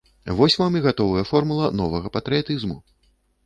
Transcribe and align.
Вось 0.37 0.55
вам 0.61 0.77
і 0.79 0.81
гатовая 0.85 1.25
формула 1.33 1.69
новага 1.85 2.15
патрыятызму. 2.19 2.83